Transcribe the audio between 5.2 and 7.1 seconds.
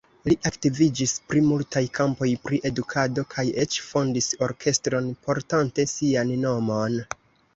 portante sian nomon.